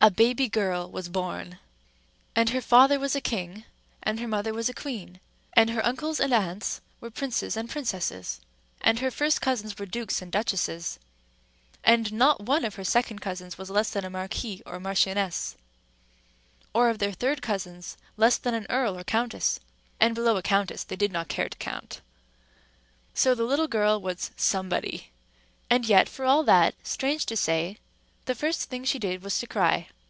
A 0.00 0.12
baby 0.12 0.48
girl 0.48 0.88
was 0.88 1.08
born; 1.08 1.58
and 2.36 2.50
her 2.50 2.60
father 2.60 3.00
was 3.00 3.16
a 3.16 3.20
king; 3.20 3.64
and 4.00 4.20
her 4.20 4.28
mother 4.28 4.54
was 4.54 4.68
a 4.68 4.72
queen; 4.72 5.18
and 5.54 5.70
her 5.70 5.84
uncles 5.84 6.20
and 6.20 6.32
aunts 6.32 6.80
were 7.00 7.10
princes 7.10 7.56
and 7.56 7.68
princesses; 7.68 8.38
and 8.80 9.00
her 9.00 9.10
first 9.10 9.42
cousins 9.42 9.76
were 9.76 9.86
dukes 9.86 10.22
and 10.22 10.30
duchesses; 10.30 11.00
and 11.82 12.12
not 12.12 12.42
one 12.44 12.64
of 12.64 12.76
her 12.76 12.84
second 12.84 13.18
cousins 13.18 13.58
was 13.58 13.70
less 13.70 13.90
than 13.90 14.04
a 14.04 14.08
marquis 14.08 14.62
or 14.64 14.78
marchioness, 14.78 15.56
or 16.72 16.90
of 16.90 17.00
their 17.00 17.12
third 17.12 17.42
cousins 17.42 17.96
less 18.16 18.38
than 18.38 18.54
an 18.54 18.66
earl 18.70 18.96
or 18.96 19.02
countess: 19.02 19.58
and 19.98 20.14
below 20.14 20.36
a 20.36 20.42
countess 20.42 20.84
they 20.84 20.94
did 20.96 21.10
not 21.10 21.26
care 21.26 21.48
to 21.48 21.58
count. 21.58 22.02
So 23.14 23.34
the 23.34 23.42
little 23.44 23.68
girl 23.68 24.00
was 24.00 24.30
Somebody; 24.36 25.10
and 25.68 25.84
yet 25.84 26.08
for 26.08 26.24
all 26.24 26.44
that, 26.44 26.76
strange 26.84 27.26
to 27.26 27.36
say, 27.36 27.78
the 28.24 28.34
first 28.34 28.64
thing 28.68 28.84
she 28.84 28.98
did 28.98 29.22
was 29.22 29.38
to 29.38 29.46
cry. 29.46 29.88